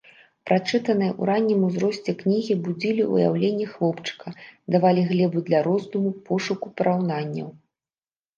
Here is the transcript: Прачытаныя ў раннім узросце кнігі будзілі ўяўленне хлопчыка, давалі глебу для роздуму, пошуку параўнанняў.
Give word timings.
Прачытаныя 0.49 1.09
ў 1.09 1.23
раннім 1.29 1.59
узросце 1.67 2.11
кнігі 2.21 2.53
будзілі 2.67 3.03
ўяўленне 3.13 3.67
хлопчыка, 3.75 4.27
давалі 4.77 5.05
глебу 5.11 5.45
для 5.51 5.59
роздуму, 5.69 6.09
пошуку 6.33 6.67
параўнанняў. 6.83 7.49